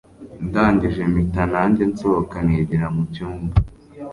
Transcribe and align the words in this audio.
ndangije 0.47 1.01
mpita 1.11 1.43
nanjye 1.53 1.83
nsohoka 1.91 2.35
nigira 2.45 2.85
mucyumba 2.95 3.55